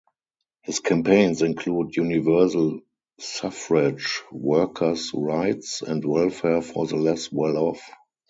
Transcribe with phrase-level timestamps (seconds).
[0.63, 2.79] His campaigns include universal
[3.19, 7.81] suffrage, workers' rights and welfare for the less well off.